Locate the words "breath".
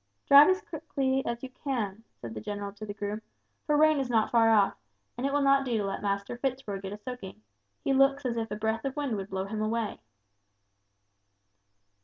8.55-8.83